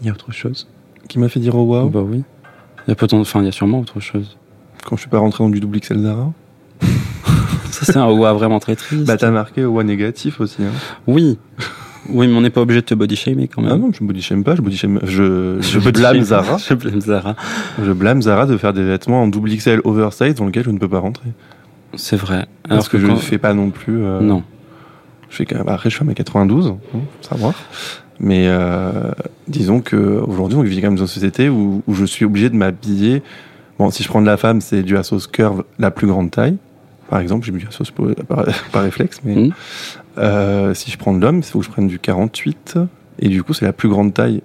[0.00, 0.68] Il y a autre chose?
[1.08, 2.22] Qui m'a fait dire oh wow Bah oui.
[2.86, 4.36] Il y a potent- enfin, il y a sûrement autre chose.
[4.84, 6.32] Quand je suis pas rentré dans du double XL Zara
[7.70, 9.04] Ça, c'est un wow vraiment très triste.
[9.06, 10.62] Bah, t'as marqué wow négatif aussi.
[10.62, 10.70] Hein.
[11.06, 11.38] Oui.
[12.08, 13.70] Oui, mais on n'est pas obligé de te body shamer quand même.
[13.72, 14.98] Ah non, je body shame pas, je body shame.
[15.04, 16.22] Je, je blâme.
[16.22, 16.56] Zara.
[16.68, 17.36] Je blâme Zara.
[17.82, 20.78] Je blâme Zara de faire des vêtements en double XL oversize dans lesquels je ne
[20.78, 21.28] peux pas rentrer.
[21.94, 22.46] C'est vrai.
[22.68, 24.02] Parce que, je ne fais pas non plus.
[24.04, 24.42] euh, Non.
[25.30, 27.52] Je fais, quand- bah, après, je fais un 92, hein, faut savoir.
[28.20, 28.90] Mais euh,
[29.46, 32.48] disons que aujourd'hui, on vit quand même dans une société où, où je suis obligé
[32.50, 33.22] de m'habiller.
[33.78, 36.56] Bon, si je prends de la femme, c'est du Asos Curve la plus grande taille.
[37.08, 39.20] Par exemple, j'ai mis du Asos pour- par, par réflexe.
[39.24, 39.52] Mais Mhm.
[40.18, 42.78] euh, si je prends de l'homme, il faut que je prenne du 48.
[43.20, 44.42] Et du coup, c'est la plus grande taille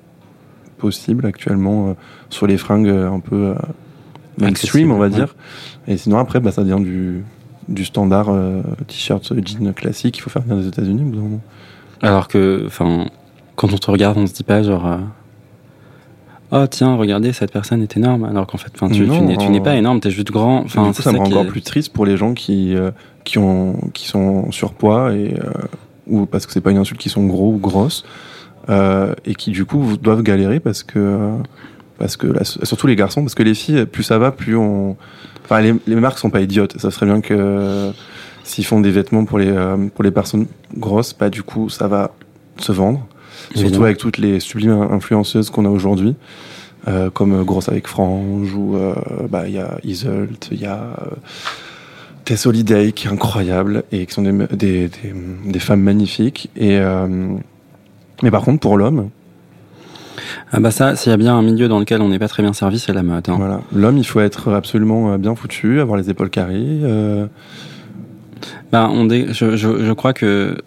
[0.78, 1.93] possible actuellement euh,
[2.30, 3.54] sur les fringues euh, un peu
[4.39, 5.36] mainstream, on va dire.
[5.88, 7.23] Et sinon, après, bah, ça devient du,
[7.67, 8.32] du standard
[8.88, 10.17] t-shirt jean classique.
[10.17, 11.41] Il faut faire venir des États-Unis au bout d'un moment.
[12.02, 13.06] Alors que, enfin,
[13.56, 14.99] quand on te regarde, on se dit pas genre.
[16.55, 18.25] Oh tiens, regardez, cette personne est énorme.
[18.25, 20.61] Alors qu'en fait, tu, tu n'es, tu pas énorme, t'es juste grand.
[20.61, 22.91] du coup, ça me rend encore est- plus triste pour les gens qui, euh,
[23.23, 25.51] qui, ont, qui sont surpoids et, euh,
[26.05, 28.03] ou parce que c'est pas une insulte, qui sont gros ou grosses
[28.69, 31.31] euh, et qui du coup doivent galérer parce que,
[31.97, 34.95] parce que là, surtout les garçons, parce que les filles, plus ça va, plus on.
[35.45, 36.77] Enfin, les, les marques sont pas idiotes.
[36.79, 37.91] Ça serait bien que
[38.43, 39.51] s'ils font des vêtements pour les,
[39.95, 40.45] pour les personnes
[40.77, 42.11] grosses, bah, du coup, ça va
[42.57, 43.07] se vendre.
[43.56, 46.15] Surtout avec toutes les sublimes influenceuses qu'on a aujourd'hui.
[46.88, 48.93] Euh, comme euh, Grosse avec Frange, ou euh,
[49.30, 50.89] bah, il y a Isolt, il y a
[52.26, 54.89] Tess Holiday qui est incroyable et qui sont des, des, des,
[55.46, 56.50] des femmes magnifiques.
[56.58, 56.78] Et,
[58.22, 59.10] mais par contre, pour l'homme,
[60.52, 62.43] Ah bah ça, s'il y a bien un milieu dans lequel on n'est pas très
[62.43, 63.28] bien servi, c'est la mode.
[63.30, 63.36] hein.
[63.38, 66.56] voilà, l'homme, il faut être absolument bien foutu, avoir les épaules carrées.
[66.84, 67.28] euh,
[68.72, 70.58] Bah, on dé- je, je, je crois que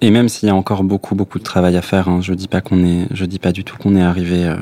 [0.00, 2.48] et même s'il y a encore beaucoup beaucoup de travail à faire, hein, je dis
[2.48, 4.56] pas qu'on est, je dis pas du tout qu'on est arrivé euh,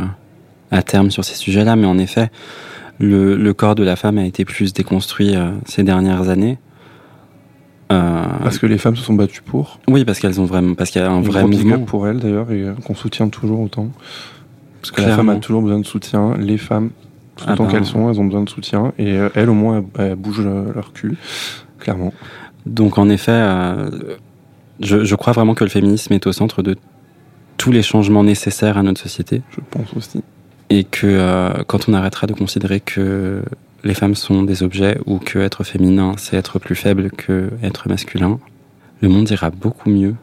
[0.71, 2.31] à terme sur ces sujets-là, mais en effet,
[2.99, 6.59] le, le corps de la femme a été plus déconstruit euh, ces dernières années.
[7.91, 9.81] Euh, parce que les femmes se sont battues pour.
[9.89, 11.79] oui, parce qu'elles ont vraiment, parce qu'il y a un vrai mouvement.
[11.79, 13.89] pour elles d'ailleurs et qu'on soutient toujours autant.
[14.83, 16.35] Parce que la femme a toujours besoin de soutien.
[16.39, 16.91] Les femmes,
[17.37, 17.71] tout Ah autant ben.
[17.73, 18.93] qu'elles sont, elles ont besoin de soutien.
[18.99, 21.17] Et elles, au moins, elles, elles bougent leur cul,
[21.79, 22.13] clairement.
[22.67, 23.91] Donc en effet, euh,
[24.81, 26.77] je, je crois vraiment que le féminisme est au centre de
[27.57, 29.43] tous les changements nécessaires à notre société.
[29.51, 30.23] Je pense aussi.
[30.71, 33.43] et que euh, quand on arrêtera de considérer que
[33.85, 37.89] les femmes sont des objets ou que être féminin c'est être plus faible que être
[37.89, 38.39] masculin,
[39.01, 40.15] le monde ira beaucoup mieux.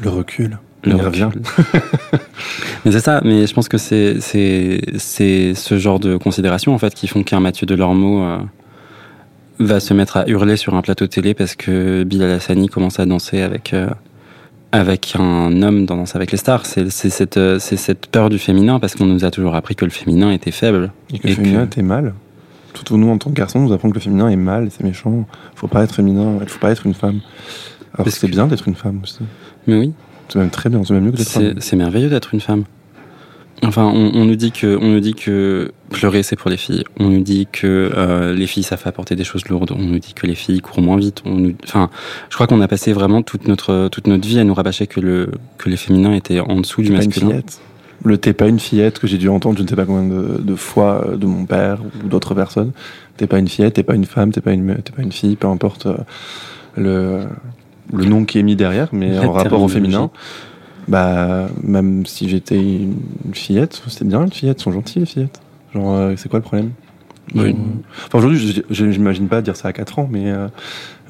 [0.00, 0.58] Le recul.
[0.84, 1.06] Le recul.
[1.06, 1.30] revient.
[2.84, 6.78] Mais c'est ça, mais je pense que c'est c'est c'est ce genre de considérations en
[6.78, 8.38] fait qui font qu'un Mathieu Delormeau euh,
[9.58, 13.06] va se mettre à hurler sur un plateau télé parce que Bilal Hassani commence à
[13.06, 13.88] danser avec euh,
[14.72, 16.66] avec un homme dans Danse avec les stars.
[16.66, 19.74] C'est c'est cette euh, c'est cette peur du féminin parce qu'on nous a toujours appris
[19.74, 20.92] que le féminin était faible.
[21.12, 22.14] Et que Et le féminin que- était mal.
[22.74, 24.84] Tout nous, en tant que garçon, nous apprend que le féminin est mal et c'est
[24.84, 25.26] méchant.
[25.56, 27.20] Faut pas être féminin, il faut pas être une femme.
[27.94, 29.20] Alors Parce que c'est que- bien d'être une femme aussi.
[29.66, 29.92] Mais oui,
[30.28, 32.64] C'est même très bien, c'est même mieux que d'être c'est c'est merveilleux d'être une femme.
[33.64, 36.84] Enfin, on, on nous dit que on nous dit que pleurer c'est pour les filles.
[37.00, 39.72] On nous dit que euh, les filles savent apporter des choses lourdes.
[39.76, 41.22] On nous dit que les filles courent moins vite.
[41.24, 41.90] On nous, enfin,
[42.30, 45.00] je crois qu'on a passé vraiment toute notre toute notre vie à nous rabâcher que
[45.00, 47.28] le que les féminins étaient en dessous du T'es pas une masculin.
[47.30, 47.60] fillette?
[48.04, 50.40] Le t'es pas une fillette que j'ai dû entendre je ne sais pas combien de,
[50.40, 52.70] de fois euh, de mon père ou d'autres personnes.
[53.16, 55.34] T'es pas une fillette, t'es pas une femme, t'es pas une, t'es pas une fille,
[55.34, 55.96] peu importe euh,
[56.76, 57.22] le,
[57.92, 60.10] le nom qui est mis derrière, mais en rapport au féminin.
[60.88, 62.94] Bah, même si j'étais une
[63.34, 65.40] fillette, c'est bien une fillette, sont gentilles les fillettes.
[65.74, 66.70] Genre, euh, c'est quoi le problème?
[67.34, 67.50] Oui.
[67.50, 67.52] Euh,
[68.06, 70.48] Enfin, aujourd'hui, j'imagine pas dire ça à 4 ans, mais euh,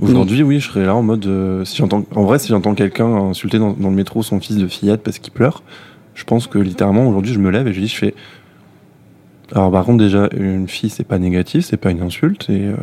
[0.00, 1.26] aujourd'hui, oui, je serais là en mode.
[1.26, 4.56] euh, si j'entends, en vrai, si j'entends quelqu'un insulter dans, dans le métro son fils
[4.56, 5.62] de fillette parce qu'il pleure,
[6.14, 8.14] je pense que littéralement, aujourd'hui, je me lève et je dis, je fais.
[9.52, 12.64] Alors, par contre, déjà, une fille, c'est pas négatif, c'est pas une insulte, et.
[12.66, 12.74] euh,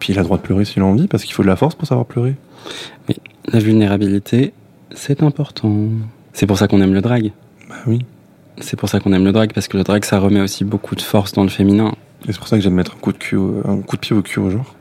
[0.00, 1.56] puis il a le droit de pleurer s'il a envie, parce qu'il faut de la
[1.56, 2.34] force pour savoir pleurer.
[3.52, 4.52] La vulnérabilité,
[4.94, 5.72] c'est important.
[6.32, 7.32] C'est pour ça qu'on aime le drag.
[7.68, 8.04] Bah oui.
[8.58, 10.94] C'est pour ça qu'on aime le drag, parce que le drag, ça remet aussi beaucoup
[10.94, 11.94] de force dans le féminin.
[12.28, 14.00] Et c'est pour ça que j'aime mettre un coup de cul, au- un coup de
[14.00, 14.74] pied au cul au genre.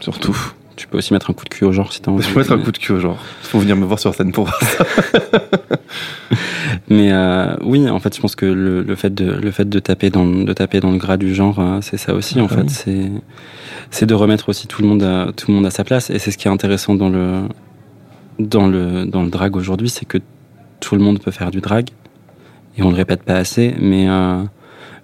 [0.00, 0.36] Surtout.
[0.76, 2.22] Tu peux aussi mettre un coup de cul au genre si t'as envie.
[2.26, 3.18] Je peux mettre un coup de cul au genre.
[3.42, 4.84] Faut venir me voir sur scène pour voir ça.
[6.88, 9.78] Mais euh, oui, en fait, je pense que le, le fait de le fait de
[9.78, 12.40] taper dans de taper dans le gras du genre, euh, c'est ça aussi.
[12.40, 13.10] En Ah fait, c'est
[13.90, 16.10] c'est de remettre aussi tout le monde à, tout le monde à sa place.
[16.10, 17.42] Et c'est ce qui est intéressant dans le
[18.38, 20.18] dans le dans le drag aujourd'hui, c'est que
[20.80, 21.88] tout le monde peut faire du drag.
[22.76, 24.42] Et on le répète pas assez, mais euh,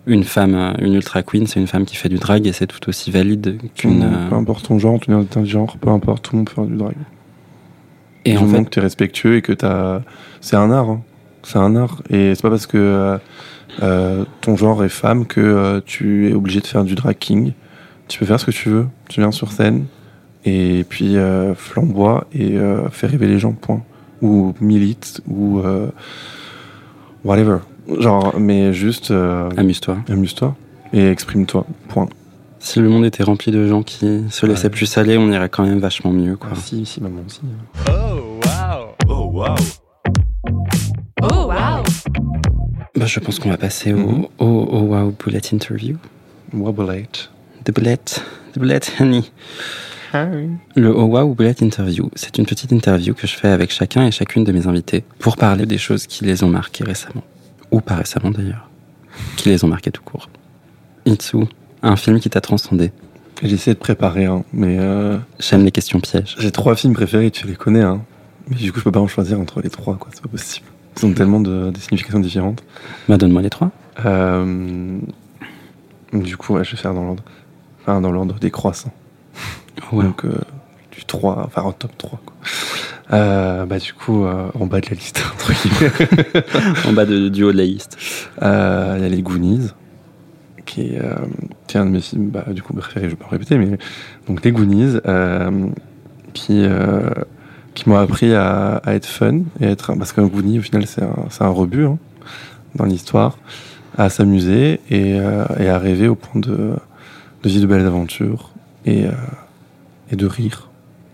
[0.06, 2.66] une femme, euh, une ultra queen, c'est une femme qui fait du drag et c'est
[2.66, 4.02] tout aussi valide qu'une.
[4.02, 6.64] euh, Peu importe ton genre, identité de genre, peu importe, tout le monde peut faire
[6.64, 6.94] du drag.
[8.24, 10.00] et du en moment fait, que t'es respectueux et que t'as.
[10.40, 10.88] C'est un art.
[10.90, 11.02] hein.
[11.42, 12.02] C'est un art.
[12.10, 13.18] Et c'est pas parce que
[13.82, 17.52] euh, ton genre est femme que euh, tu es obligé de faire du drag king.
[18.08, 18.86] Tu peux faire ce que tu veux.
[19.10, 19.84] Tu viens sur scène
[20.48, 23.82] et puis euh, flamboie et euh, fais rêver les gens, point.
[24.22, 25.60] Ou milite, ou.
[25.60, 25.88] euh,
[27.24, 27.58] whatever.
[27.98, 29.10] Genre, mais juste.
[29.10, 29.98] euh, amuse-toi.
[30.08, 30.56] amuse-toi
[30.92, 32.08] et exprime-toi, point.
[32.60, 34.70] Si le monde était rempli de gens qui se laissaient Ouais.
[34.70, 36.50] plus aller, on irait quand même vachement mieux, quoi.
[36.52, 37.40] Ah, si, si, maman aussi.
[37.88, 38.94] Oh wow.
[39.08, 39.54] Oh wow.
[41.22, 41.82] Oh wow.
[42.96, 44.26] Bah, je pense qu'on va passer au, Mhm.
[44.38, 45.96] au, au Wow Bullet Interview.
[46.52, 47.30] Wobblate.
[47.64, 47.96] The Bullet,
[48.54, 49.24] The Bullet Honey.
[50.12, 54.10] Le Oh Wow Bullet Interview, c'est une petite interview que je fais avec chacun et
[54.10, 57.22] chacune de mes invités pour parler des choses qui les ont marqués récemment.
[57.70, 58.68] Ou pas récemment d'ailleurs.
[59.36, 60.28] Qui les ont marqués tout court.
[61.04, 61.38] Itsu,
[61.82, 62.92] un film qui t'a transcendé.
[63.42, 66.36] J'ai essayé de préparer un, mais euh, J'aime les questions pièges.
[66.38, 68.02] j'ai trois films préférés, tu les connais, hein.
[68.48, 70.10] Mais du coup, je peux pas en choisir entre les trois, quoi.
[70.12, 70.66] C'est pas possible.
[70.96, 72.64] Ils ont tellement de, des significations différentes.
[73.08, 73.70] Bah, donne-moi les trois.
[74.04, 74.98] Euh,
[76.12, 77.22] du coup, ouais, je vais faire dans l'ordre.
[77.82, 78.92] Enfin, dans l'ordre des croissants.
[79.92, 80.04] Ouais.
[80.04, 80.38] Donc, euh,
[80.92, 82.36] du 3, enfin, en top 3, quoi.
[83.12, 86.44] Euh, bah, du coup, euh, en bas de la liste, entre guillemets.
[86.86, 87.96] en bas de, du haut de la liste.
[88.40, 89.70] Il y a les Goonies,
[90.66, 91.00] qui est,
[91.74, 93.78] un de mes films, bah, du coup, préférés, je vais pas répéter, mais
[94.26, 94.98] donc les Goonies,
[96.34, 96.66] qui,
[97.74, 101.02] qui m'ont appris à, à être fun, et être, parce qu'un Goonie, au final, c'est
[101.02, 101.98] un, un rebut hein,
[102.74, 103.38] dans l'histoire,
[103.96, 106.74] à s'amuser et, et à rêver au point de,
[107.42, 108.50] de vivre de belles aventures
[108.84, 109.06] et,
[110.10, 110.68] et de rire.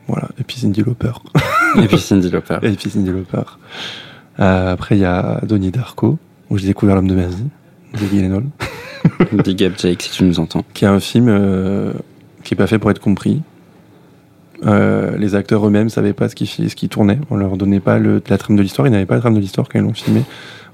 [0.06, 1.12] Voilà, et puis Cindy Lauper.
[1.82, 2.58] Et puis Cindy Lauper.
[2.62, 3.42] Et puis Cindy Lauper.
[4.38, 6.18] Euh, après, il y a Donnie Darko,
[6.50, 7.48] où j'ai découvert l'homme de ma vie,
[7.94, 8.44] de Gyllenhaal,
[9.44, 10.64] Big up Jake si tu nous entends.
[10.74, 11.92] qui est un film euh,
[12.42, 13.42] qui est pas fait pour être compris.
[14.64, 17.18] Euh, les acteurs eux-mêmes savaient pas ce qui, ce qui tournait.
[17.30, 18.86] On leur donnait pas le, la trame de l'histoire.
[18.86, 20.22] Ils n'avaient pas la trame de l'histoire quand ils l'ont filmé.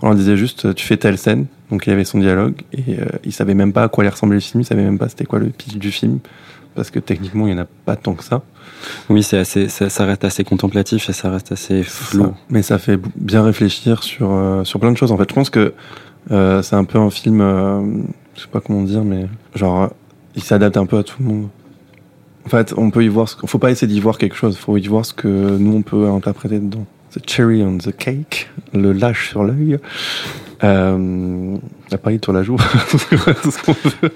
[0.02, 1.46] On leur disait juste, tu fais telle scène.
[1.70, 2.54] Donc il y avait son dialogue.
[2.72, 4.60] Et euh, ils savaient même pas à quoi allait ressembler le film.
[4.60, 6.18] Ils savaient même pas c'était quoi le pitch du film.
[6.80, 8.40] Parce que techniquement, il y en a pas tant que ça.
[9.10, 12.24] Oui, c'est assez, ça, ça reste assez contemplatif et ça reste assez flou.
[12.24, 12.34] Ça.
[12.48, 15.12] Mais ça fait bien réfléchir sur, euh, sur plein de choses.
[15.12, 15.74] En fait, je pense que
[16.30, 17.82] euh, c'est un peu un film, euh,
[18.34, 19.86] je sais pas comment dire, mais genre, euh,
[20.36, 21.48] il s'adapte un peu à tout le monde.
[22.46, 24.78] En fait, on peut y voir, ce faut pas essayer d'y voir quelque chose, faut
[24.78, 26.86] y voir ce que nous on peut interpréter dedans.
[27.12, 29.78] The cherry on the cake, le lâche sur l'œil,
[30.62, 32.56] la paille sur la joue,
[32.88, 32.96] tout
[33.50, 34.14] ce qu'on veut.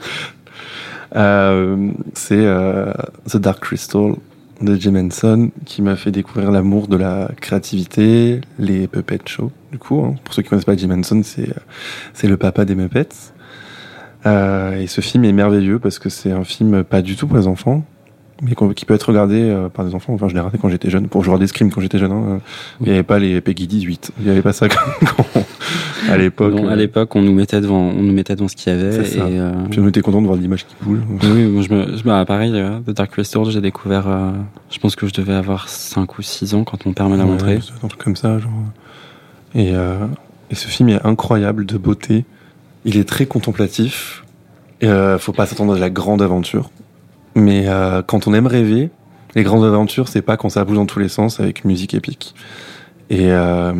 [1.16, 2.92] Euh, c'est euh,
[3.28, 4.14] The Dark Crystal
[4.60, 9.50] de Jim Henson qui m'a fait découvrir l'amour de la créativité, les Puppet Show.
[9.72, 10.14] Du coup, hein.
[10.24, 11.60] pour ceux qui connaissent pas Jim Henson, c'est euh,
[12.12, 13.08] c'est le papa des Muppets.
[14.26, 17.36] Euh, et ce film est merveilleux parce que c'est un film pas du tout pour
[17.36, 17.84] les enfants,
[18.44, 20.12] mais qui peut être regardé euh, par des enfants.
[20.14, 22.12] Enfin, je l'ai regardé quand j'étais jeune, pour jouer des Scream quand j'étais jeune.
[22.12, 22.40] hein.
[22.80, 24.80] Il n'y avait pas les Peggy 18, il n'y avait pas ça quand,
[25.16, 25.44] quand-
[26.10, 26.54] à l'époque.
[26.58, 28.94] À euh, l'époque, on nous mettait devant, on nous mettait devant ce qu'il y avait.
[28.96, 31.02] Et, euh, Puis on était content de voir l'image qui boule.
[31.22, 34.30] oui, je me, bah, pareil, euh, The Dark Crystal, j'ai découvert, euh,
[34.70, 37.24] je pense que je devais avoir 5 ou 6 ans quand mon père me l'a
[37.24, 37.58] Ouais, montré.
[37.82, 38.50] un truc comme ça, genre.
[39.54, 42.24] Et, et ce film est incroyable de beauté.
[42.84, 44.24] Il est très contemplatif.
[44.82, 46.70] Euh, faut pas s'attendre à la grande aventure.
[47.34, 48.90] Mais euh, quand on aime rêver,
[49.34, 52.34] les grandes aventures, c'est pas quand ça bouge dans tous les sens avec musique épique.
[53.10, 53.72] Et, euh,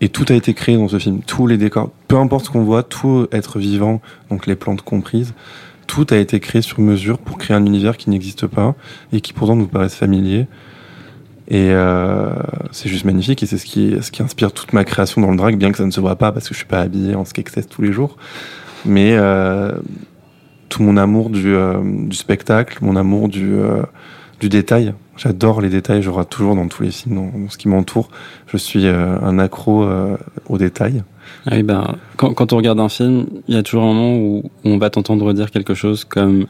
[0.00, 1.20] et tout a été créé dans ce film.
[1.26, 5.34] Tous les décors, peu importe ce qu'on voit, tout être vivant, donc les plantes comprises,
[5.86, 8.74] tout a été créé sur mesure pour créer un univers qui n'existe pas
[9.12, 10.46] et qui pourtant nous paraisse familier.
[11.50, 12.30] Et euh,
[12.72, 15.36] c'est juste magnifique et c'est ce qui, ce qui inspire toute ma création dans le
[15.36, 17.24] drag, bien que ça ne se voit pas parce que je suis pas habillé en
[17.24, 18.18] skexes tous les jours.
[18.84, 19.72] Mais euh,
[20.68, 23.82] tout mon amour du, euh, du spectacle, mon amour du, euh,
[24.40, 24.94] détail.
[25.16, 28.08] J'adore les détails, j'aurai toujours dans tous les films, dans, ce qui m'entoure.
[28.46, 29.84] Je suis euh, un accro
[30.48, 31.02] aux détails.
[31.46, 34.42] Ah oui, ben, quand, on regarde un film, il y a toujours un moment où,
[34.64, 36.46] où on va t'entendre dire quelque chose comme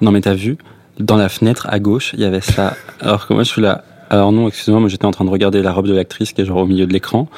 [0.00, 0.56] Non, mais t'as vu,
[1.00, 2.76] dans la fenêtre à gauche, il y avait ça.
[3.00, 3.84] Alors que moi, je suis là.
[4.08, 6.44] Alors non, excusez-moi, moi j'étais en train de regarder la robe de l'actrice qui est
[6.44, 7.28] genre au milieu de l'écran.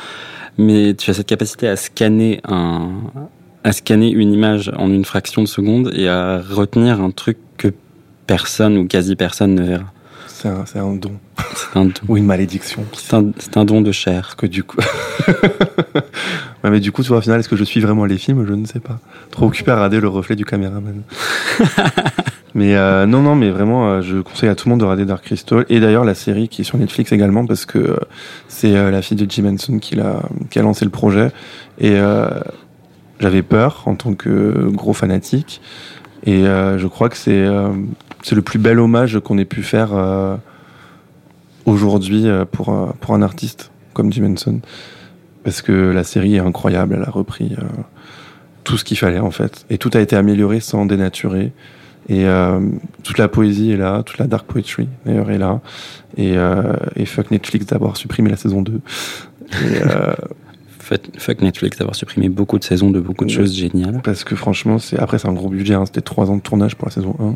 [0.59, 2.91] mais tu as cette capacité à scanner un,
[3.65, 7.69] à scanner une image en une fraction de seconde et à retenir un truc que
[8.27, 9.93] personne ou quasi personne ne verra.
[10.67, 11.13] C'est un, don.
[11.55, 11.93] C'est un don.
[12.09, 12.85] Ou une malédiction.
[12.93, 14.21] C'est un, don de chair.
[14.25, 14.77] Parce que du coup.
[16.65, 18.47] Ouais, mais du coup, tu vois, au final, est-ce que je suis vraiment les films?
[18.49, 18.99] Je ne sais pas.
[19.31, 21.03] Trop occupé à regarder le reflet du caméraman.
[22.55, 25.05] mais euh, non, non, mais vraiment, euh, je conseille à tout le monde de regarder
[25.05, 25.67] Dark Crystal.
[25.69, 27.97] Et d'ailleurs, la série qui est sur Netflix également, parce que euh,
[28.49, 31.33] c'est la fille de Jim Henson qui, l'a, qui a lancé le projet.
[31.79, 31.99] Et
[33.21, 35.61] j'avais peur en tant que gros fanatique.
[36.25, 37.69] Et euh, je crois que c'est, euh,
[38.33, 40.37] le plus bel hommage qu'on ait pu faire euh,
[41.67, 44.61] aujourd'hui euh, pour, pour un artiste comme Jim Henson.
[45.45, 47.55] Parce que la série est incroyable, elle a repris
[48.65, 49.67] tout ce qu'il fallait en fait.
[49.69, 51.53] Et tout a été amélioré sans dénaturer.
[52.09, 52.25] Et
[53.03, 55.61] toute la poésie est là, toute la dark poetry d'ailleurs est là.
[56.17, 56.37] Et,
[56.97, 58.81] et fuck Netflix d'avoir supprimé la saison 2.
[59.53, 59.57] Et,
[61.19, 64.01] Fuck Netflix d'avoir supprimé beaucoup de saisons de beaucoup de choses géniales.
[64.05, 66.77] parce que franchement, c'est après c'est un gros budget, hein, c'était trois ans de tournage
[66.77, 67.35] pour la saison 1.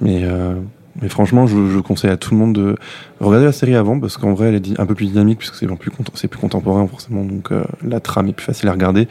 [0.00, 0.54] Mais, euh,
[1.00, 2.76] mais franchement, je, je conseille à tout le monde de
[3.20, 5.66] regarder la série avant parce qu'en vrai, elle est un peu plus dynamique puisque c'est
[5.66, 9.02] plus, c'est plus contemporain forcément, donc euh, la trame est plus facile à regarder.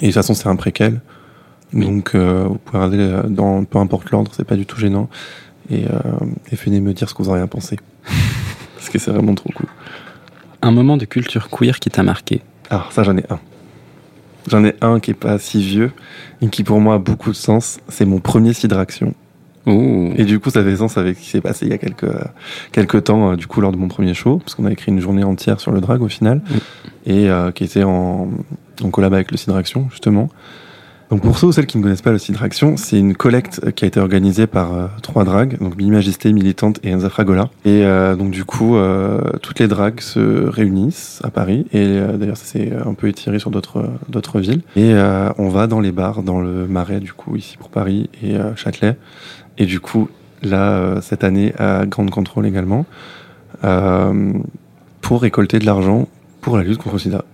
[0.00, 1.00] Et de toute façon, c'est un préquel,
[1.72, 1.86] Oui.
[1.86, 5.08] donc euh, vous pouvez regarder dans peu importe l'ordre, c'est pas du tout gênant.
[5.70, 5.84] Et,
[6.50, 7.78] et venez me dire ce que vous en avez pensé
[8.76, 9.66] parce que c'est vraiment trop cool.
[10.60, 12.42] Un moment de culture queer qui t'a marqué?
[12.72, 13.38] Alors ça, j'en ai un.
[14.48, 15.92] J'en ai un qui est pas si vieux
[16.40, 17.80] et qui pour moi a beaucoup de sens.
[17.88, 19.12] C'est mon premier Sidraction.
[19.66, 20.14] Ouh.
[20.16, 22.10] Et du coup, ça fait sens avec ce qui s'est passé il y a quelques,
[22.72, 25.00] quelques temps, euh, du coup, lors de mon premier show, parce qu'on a écrit une
[25.00, 26.40] journée entière sur le drag au final,
[27.04, 28.30] et euh, qui était en,
[28.82, 30.30] en collab avec le Sidraction, justement.
[31.12, 33.70] Donc pour ceux ou celles qui ne connaissent pas le Sidraction, c'est une collecte euh,
[33.70, 37.50] qui a été organisée par euh, trois drags, donc Mimi Majesté, Militante et Enza Fragola.
[37.66, 38.78] Et euh, donc du coup,
[39.42, 43.50] toutes les drags se réunissent à Paris, et d'ailleurs ça s'est un peu étiré sur
[43.50, 44.62] d'autres d'autres villes.
[44.74, 44.94] Et
[45.36, 48.96] on va dans les bars, dans le Marais, du coup, ici pour Paris et Châtelet.
[49.58, 50.08] Et du coup,
[50.42, 52.86] là, cette année, à Grande Contrôle également,
[53.60, 56.08] pour récolter de l'argent
[56.40, 57.24] pour la lutte contre le sida.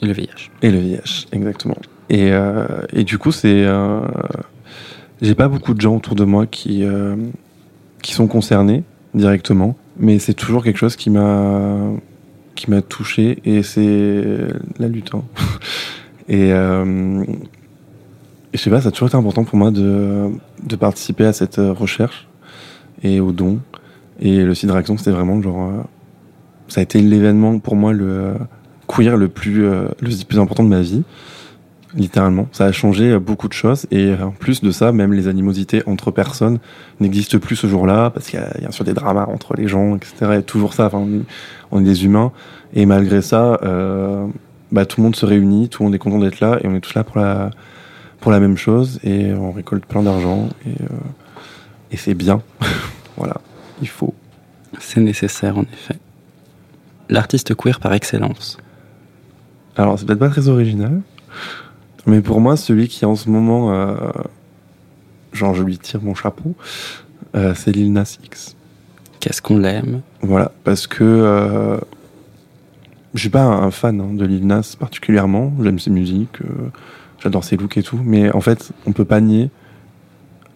[0.00, 0.50] Et le VIH.
[0.62, 1.76] Et le VIH, exactement.
[2.12, 3.64] Et, euh, et du coup, c'est.
[3.66, 4.00] Euh,
[5.22, 7.16] J'ai pas beaucoup de gens autour de moi qui, euh,
[8.02, 11.78] qui sont concernés directement, mais c'est toujours quelque chose qui m'a
[12.54, 14.24] qui m'a touché et c'est
[14.78, 15.12] la lutte.
[15.14, 15.22] hein.
[16.28, 16.50] et,
[18.52, 20.28] je sais pas, ça a toujours été important pour moi de,
[20.62, 22.28] de participer à cette recherche
[23.02, 23.60] et au don.
[24.20, 25.72] Et le Sidraction, c'était vraiment genre.
[26.68, 28.34] ça a été l'événement pour moi le
[28.86, 31.04] queer le plus, le plus important de ma vie.
[31.94, 32.48] Littéralement.
[32.52, 33.86] Ça a changé euh, beaucoup de choses.
[33.90, 36.58] Et en plus de ça, même les animosités entre personnes
[37.00, 39.96] n'existent plus ce jour-là parce qu'il y a bien sûr des dramas entre les gens,
[39.96, 40.14] etc.
[40.22, 40.86] A toujours ça.
[40.86, 41.24] Enfin, on est,
[41.70, 42.32] on est des humains.
[42.74, 44.26] Et malgré ça, euh,
[44.70, 46.74] bah, tout le monde se réunit, tout le monde est content d'être là et on
[46.74, 47.50] est tous là pour la,
[48.20, 50.86] pour la même chose et on récolte plein d'argent et, euh,
[51.90, 52.42] et c'est bien.
[53.16, 53.36] voilà,
[53.82, 54.14] il faut.
[54.78, 55.98] C'est nécessaire en effet.
[57.10, 58.56] L'artiste queer par excellence.
[59.76, 61.00] Alors, c'est peut-être pas très original,
[62.06, 63.94] mais pour moi, celui qui en ce moment, euh,
[65.32, 66.54] genre, je lui tire mon chapeau,
[67.34, 68.56] euh, c'est Lil Nas X.
[69.20, 71.78] Qu'est-ce qu'on l'aime Voilà, parce que euh,
[73.14, 75.52] je suis pas un fan hein, de Lil Nas particulièrement.
[75.62, 76.70] J'aime ses musiques, euh,
[77.20, 79.50] j'adore ses looks et tout, mais en fait, on peut pas nier,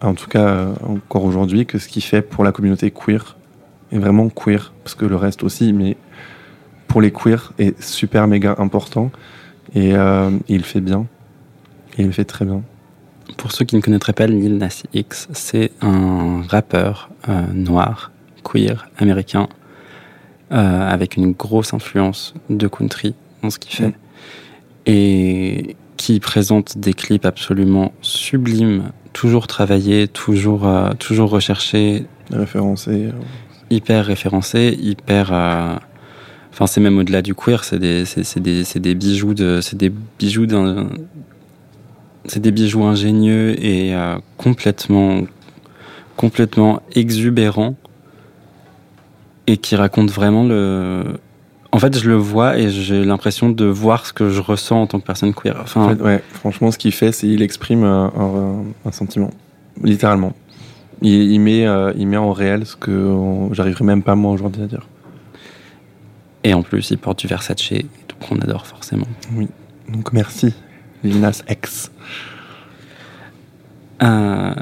[0.01, 3.37] en tout cas euh, encore aujourd'hui, que ce qu'il fait pour la communauté queer
[3.91, 5.97] est vraiment queer, parce que le reste aussi, mais
[6.87, 9.11] pour les queers est super méga important
[9.75, 11.05] et euh, il fait bien.
[11.97, 12.61] Et il le fait très bien.
[13.37, 18.11] Pour ceux qui ne connaîtraient pas Lil Nas X, c'est un rappeur euh, noir,
[18.43, 19.47] queer, américain,
[20.53, 23.93] euh, avec une grosse influence de country dans ce qu'il fait, Mm.
[24.85, 32.91] et qui présente des clips absolument sublimes, toujours travaillés, toujours, euh, toujours recherchés, Référencé.
[33.07, 33.11] euh,
[33.69, 35.31] hyper référencés, hyper.
[36.51, 38.03] Enfin, c'est même au-delà du queer, c'est des,
[38.37, 40.87] des, des bijoux de, c'est des bijoux d'un,
[42.27, 45.21] c'est des bijoux ingénieux et euh, complètement,
[46.15, 47.75] complètement exubérants
[49.47, 51.03] et qui racontent vraiment le.
[51.71, 54.87] En fait, je le vois et j'ai l'impression de voir ce que je ressens en
[54.87, 55.57] tant que personne queer.
[55.61, 59.29] Enfin, En fait, ouais, franchement, ce qu'il fait, c'est il exprime un, un- un sentiment,
[59.83, 60.33] littéralement.
[61.01, 63.13] Il, il met, euh, il met en réel ce que
[63.51, 64.87] j'arriverai même pas moi aujourd'hui à dire.
[66.43, 69.05] et en plus, il porte du Versace, donc on adore forcément.
[69.89, 70.53] Donc merci,
[71.03, 71.91] Lil Nas X.
[74.01, 74.53] Euh,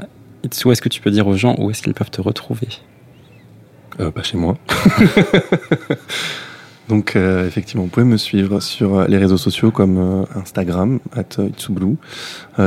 [0.44, 2.68] Itsu, est-ce que tu peux dire aux gens où est-ce qu'ils peuvent te retrouver?
[4.00, 4.56] Euh, pas chez moi.
[6.88, 11.96] Donc euh, effectivement, vous pouvez me suivre sur les réseaux sociaux comme Instagram, at itsublue,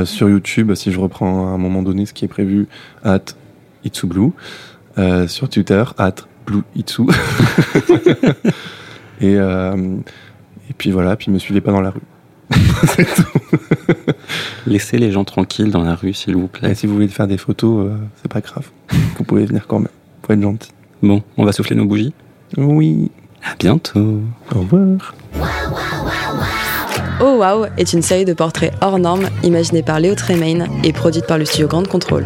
[0.04, 2.68] sur YouTube, si je reprends à un moment donné ce qui est prévu,
[3.04, 3.24] at
[3.86, 4.32] itsublue,
[5.28, 6.16] sur Twitter, at
[6.46, 7.04] blueitsu.
[9.22, 12.02] et, et puis voilà, puis me suivez pas dans la rue.
[14.68, 16.72] Laissez les gens tranquilles dans la rue, s'il vous plaît.
[16.72, 18.70] Et si vous voulez faire des photos, euh, c'est pas grave.
[19.18, 19.90] Vous pouvez venir quand même.
[20.26, 20.72] Faut être gentil.
[21.02, 22.14] Bon, on va souffler nos bougies
[22.58, 23.12] Oui.
[23.44, 24.22] À bientôt.
[24.54, 25.16] Au revoir.
[27.22, 31.26] Oh Wow est une série de portraits hors normes imaginée par Léo Tremaine et produite
[31.26, 32.26] par le studio Grande Contrôle.